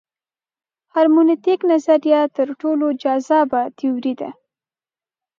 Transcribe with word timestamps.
هرمنوتیک 0.93 1.59
نظریه 1.71 2.21
تر 2.35 2.47
ټولو 2.61 2.85
جذابه 3.01 3.61
تیوري 3.77 4.13
ده. 4.19 4.29